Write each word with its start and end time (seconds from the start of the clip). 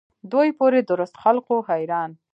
دوی 0.31 0.49
پوري 0.57 0.81
درست 0.89 1.15
خلق 1.23 1.43
وو 1.49 1.65
حیران. 1.69 2.11